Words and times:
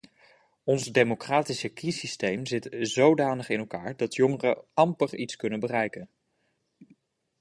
Ons 0.63 0.83
democratische 0.91 1.69
kiessysteem 1.69 2.45
zit 2.45 2.67
zodanig 2.79 3.49
in 3.49 3.59
elkaar 3.59 3.95
dat 3.97 4.15
jongeren 4.15 4.63
amper 4.73 5.15
iets 5.15 5.35
kunnen 5.35 5.59
bereiken. 5.59 6.09